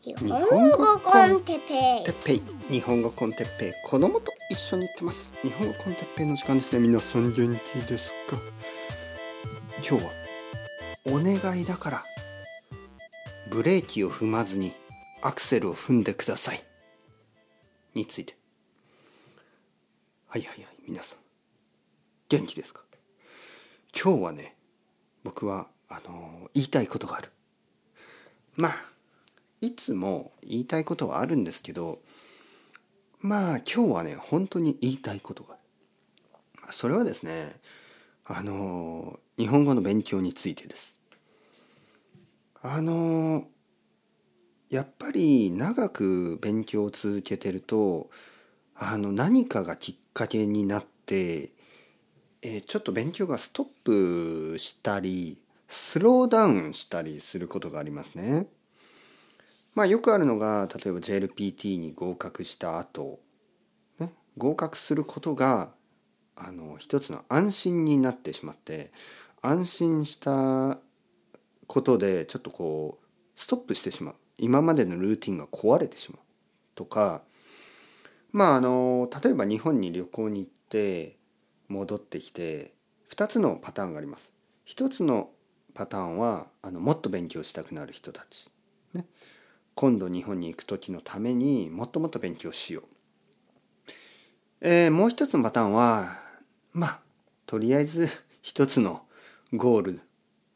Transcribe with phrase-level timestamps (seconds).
[0.00, 2.04] 日本語コンテッペイ。
[2.04, 3.72] てっぺい日本語コンテッペイ。
[3.84, 5.34] 子供と一緒に行ってます。
[5.42, 6.78] 日本語コンテッペイの時間ですね。
[6.86, 8.36] 皆さん元気ですか？
[9.78, 10.10] 今日は
[11.06, 12.04] お願いだから
[13.50, 14.72] ブレーキを踏まずに
[15.20, 16.62] アクセルを踏んでください。
[17.94, 18.36] について。
[20.28, 21.18] はいはいはい皆さん。
[22.28, 22.82] 元気ですか？
[24.00, 24.54] 今日はね
[25.24, 27.32] 僕はあの言いたいことがある。
[28.54, 28.72] まあ
[29.60, 32.00] いつも言いたいことはあるんですけど
[33.20, 35.56] まあ今日はね本当に言いたいことが
[36.70, 37.56] それはですね
[38.24, 41.00] あの日本語の勉強についてです
[42.62, 43.44] あの
[44.70, 48.10] やっぱり長く勉強を続けてると
[48.76, 51.50] あの何かがきっかけになって、
[52.42, 53.66] えーちょっと勉強がストッ
[54.52, 58.46] プしたりスローダウンしたりすることがありますね。
[59.74, 63.20] まあよくあるのが例えば JLPT に合格した後、
[63.98, 65.72] ね、合格することが
[66.36, 68.92] あの一つの安心になってしまって
[69.42, 70.78] 安心した
[71.66, 74.14] ことでちょっとこうストップしてしまう。
[74.40, 76.20] 今までのルーティンが壊れてしまう。
[76.74, 77.22] とか
[78.32, 81.16] まああの例えば日本に旅行に行って
[81.68, 82.72] 戻ってきて
[83.10, 84.32] 2つのパターンがあります。
[84.64, 85.30] 一つの
[85.74, 88.50] パターンはあのもっと勉強したくなる人たち、
[89.80, 92.84] 今度日本に行く時のためにもっともっと勉強しよう。
[94.60, 96.18] えーもう一つのパターンは
[96.72, 97.00] まあ
[97.46, 98.08] とりあえず
[98.42, 99.02] 一つの
[99.52, 100.00] ゴール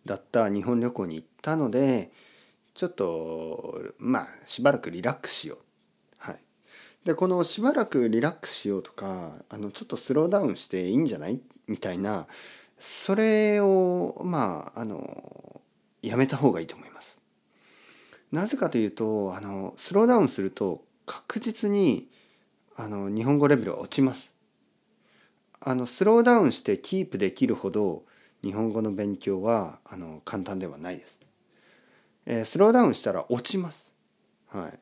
[0.04, 2.10] だった日本旅行に行ったので
[2.74, 5.58] ちょっとまあしばらくリラックスしよう。
[6.18, 6.38] はい、
[7.04, 11.40] でこのしばらくリラックスしようとかあのちょっとスローダウンしていいんじゃない？
[11.68, 12.26] みたいな
[12.76, 15.60] それをまああの
[16.02, 17.21] やめた方がいいと思います。
[18.32, 22.08] なぜかというとあのスローダウンすると確実に
[22.76, 24.32] あの日本語レベルは落ちます。
[25.60, 28.02] あのスローダウンしてキープできるほど
[28.42, 31.20] 日本語の勉強はあの簡単ではないです。
[32.26, 33.92] えースローダウンしたら落ちます。
[34.48, 34.78] はい。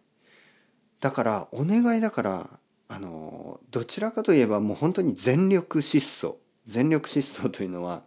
[1.00, 2.50] だからお願いだから
[2.88, 8.02] あのどちらかといえばもう本当に全力疾走全力疾走というのは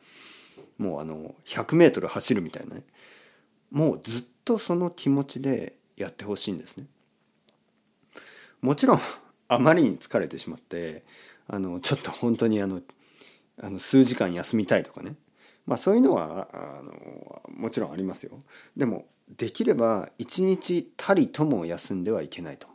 [0.78, 2.84] もうあの 100m 走るみたいなね
[3.74, 6.86] もうずっとその気持ちでやってほしいんですね。
[8.62, 9.00] もちろん
[9.50, 11.04] あまりに疲れてしまって
[11.48, 12.82] あのちょっと本当にあの
[13.58, 15.16] あの数時間休みたいとかね
[15.66, 18.40] まあそういうのはあのもちろんありますよ。
[18.78, 22.68] でもできれば一日たりとも休んではいけないと。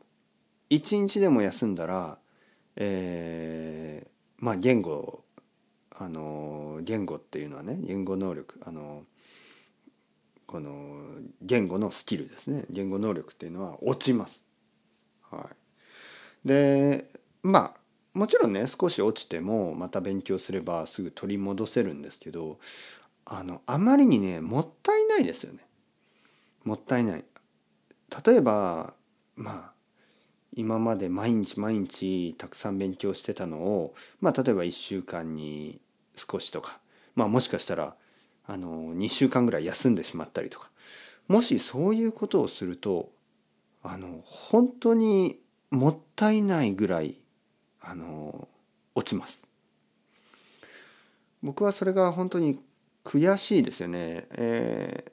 [0.69, 2.19] 一日でも休んだら、
[2.77, 5.25] えーまあ言語
[5.91, 9.05] あの言語っていうのはね言語能力あの
[10.49, 11.03] この
[11.43, 14.45] 言語のスキルですね言語能力っていうのは落ちます。
[15.31, 15.47] は
[16.45, 17.05] い、で
[17.43, 17.79] まあ
[18.19, 22.59] もちろんね少し落ちてもまた勉強すればすぐ取り戻せるんですけど
[23.27, 25.61] あのあまりにねもったいないですよね。
[26.65, 27.25] もったいない。
[28.27, 28.95] 例えば
[29.37, 29.73] まあ
[30.57, 35.79] 今まで毎日毎日たくさん勉強してたのをまあ例えば1週間に
[36.17, 36.79] 少しとか
[37.15, 37.97] まあもしかしたら
[38.49, 40.71] あの2週間ぐらい休んでしまったりとか
[41.29, 43.11] もしそういうことをすると
[43.83, 45.39] あの本当に
[45.71, 47.21] もったいないぐらい
[47.81, 48.49] あの
[48.97, 49.47] 落ちます。
[51.43, 52.59] 僕はそれが本当に
[53.05, 54.27] 悔しいですよね。
[54.33, 55.13] えー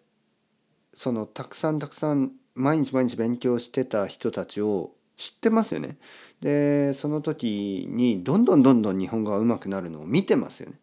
[0.95, 5.97] そのたくさんたくさん毎日毎日勉強してた人たちを知ってますよね。
[6.39, 10.79] でその時にどんどんどんどん日本語が上手くなるのを見てますよね。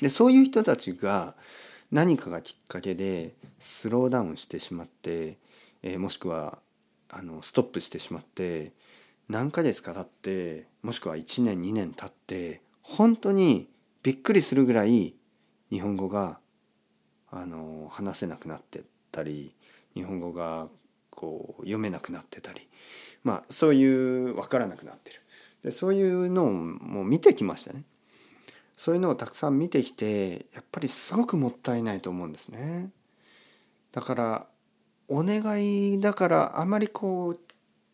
[0.00, 1.34] でそういう人たちが
[1.90, 5.38] 何かがきっかけでスローダウンしてしまって、
[5.82, 6.58] えーもしくは
[7.10, 8.72] あのストップしてしまって
[9.28, 13.68] 何ヶ月か経ってもしくは1年2年経って本当に
[14.02, 15.14] びっくりするぐらい
[15.70, 16.38] 日本語が
[17.30, 18.82] あの話せなくなって
[19.12, 19.54] たり
[19.94, 20.68] 日本語が
[21.10, 22.68] こう読めなくなってたり
[23.22, 25.20] まあそういう分からなくなってる。
[25.62, 27.84] でそういうのをもう見てきましたね。
[28.76, 32.90] そういうのをたくさん見てきてやっぱりすごくもったいないと思うんですね。
[33.92, 34.46] だから
[35.08, 37.40] お願いだからあまりこう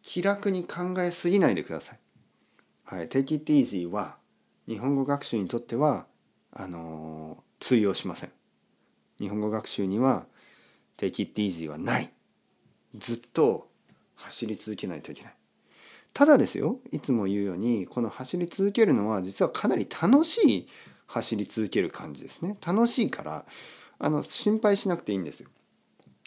[0.02, 1.98] 気楽に考えすぎないでください。
[2.84, 4.16] はい「Take it easy」は
[4.66, 6.06] 日本語学習にとっては
[6.52, 8.32] あの通用しません。
[9.18, 10.26] 日本語学習には
[10.96, 12.12] Take it easy はない。
[12.96, 13.70] ずっと
[14.14, 15.34] 走り続けないといけない。
[16.12, 20.68] ただですよいつも言うようにこの走り続けるのは実はかなり楽しい
[21.06, 22.56] 走り続ける感じですね。
[22.64, 23.44] 楽しいから
[23.98, 25.48] あの心配しなくていいんですよ。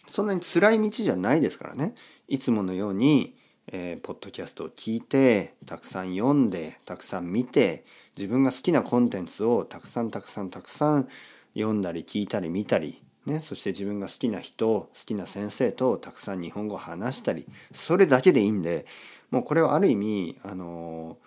[0.07, 1.95] そんなに辛い道じゃないですからね。
[2.27, 3.35] いつものように、
[3.67, 7.85] えー、ポッドキャストを聞いてたくさん読んでたくさん見て
[8.17, 11.07] 自分が好きなコンテンツをたくさんたくさんたくさん
[11.55, 18.85] 読んだり聞いたり見たり、ね、そして自分が好きな人好きな先生とたくさん日本語を話したりそれだけでいいんで
[19.31, 21.17] もうこれはある意味あの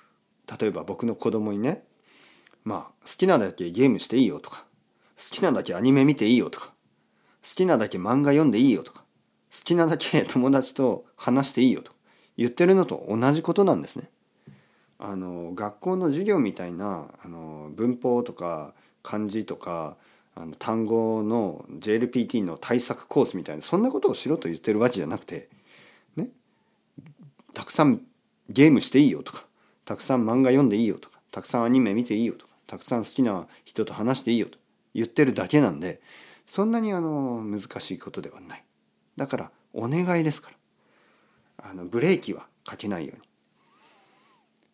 [0.60, 1.84] 例えば僕の子供にね
[2.64, 4.64] まあ好きなだけゲームしていいよとか
[5.16, 6.74] 好きなだけアニメ見ていいよとか
[7.42, 9.00] 好きなだけ漫画読んでいいよとか
[9.50, 11.92] 好きなだけ友達と話していいよと
[12.36, 14.10] 言ってるのと同じことなんですね。
[14.98, 19.96] あの学校の授業みたいなあの文法とか漢字とか
[20.36, 25.48] あの単語の JLPT の対策コースみたいなそんなことをしろと言ってるわけじゃなくて
[26.14, 26.28] ね
[27.54, 28.02] たくさん
[28.50, 29.44] ゲームしていいよとか
[29.84, 34.58] たくさん漫画読んでいいよとかたくさんアニメ見ていいよとかたくさん好きな人と話していいよと
[34.94, 36.00] 言ってるだけなんで
[36.46, 38.64] そんなにあの難しいことではない。
[39.16, 40.56] だからお願いですから。
[41.58, 43.22] あのブレーキはかけないように、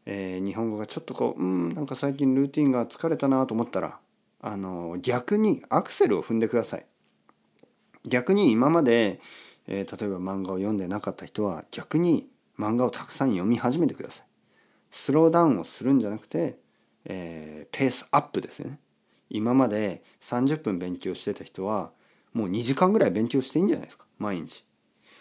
[0.07, 3.99] えー、日本語がちょっとこううんなんか最近ルーティンが疲れたなと思ったら
[4.43, 6.87] あの逆にアクセルを踏んでください。
[8.05, 9.21] 逆に今まで、
[9.69, 12.29] えー、例えば漫画を読んでなかった人は逆に
[12.59, 14.27] 漫画をたくさん読み始めてください。
[14.91, 16.59] スローダウンをするんじゃなくて、
[17.05, 18.79] えー、ペースアップですね。
[19.31, 21.93] 今まで30分勉強してた人は
[22.35, 24.07] もう2時間ぐらい勉強していいんじゃないですか。
[24.19, 24.67] 毎日。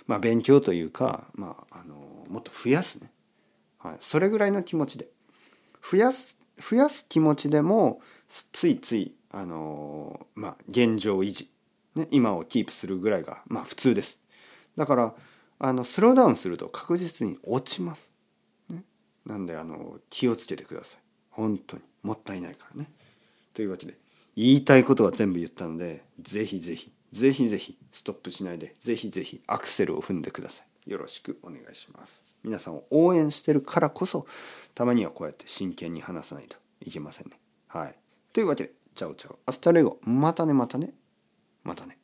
[0.07, 1.95] まあ勉強というか、まあ、あの
[2.27, 3.11] もっと増やすね、
[3.77, 5.07] はい、それぐらいの気持ちで。
[5.83, 8.01] 増やす増やす気持ちでも
[8.51, 11.49] ついついあのまあ現状維持、
[11.95, 14.19] ね、今をキープするぐらいがまあ普通です。
[14.77, 15.13] だから
[15.59, 18.11] あのスローダウンすると確実に落ちます。
[18.69, 18.83] ね、
[19.25, 21.01] なんであの気をつけてください。
[21.29, 22.89] 本当にもったいないからね。
[23.53, 23.97] というわけで
[24.35, 32.35] 言いたいことは全部言ったのでぜひぜひぜひぜひストップしないでぜひぜひアクセルを踏んでくださいよろしくお願いします。
[32.43, 34.25] 皆さんを応援してるからこそ
[34.73, 37.39] たまにはこうやって真剣に話さないといけませんね。
[37.67, 37.95] はい。
[38.33, 39.39] というわけで ciao ciao。
[39.45, 40.93] hasta luego またねまたね。
[41.63, 42.00] またね。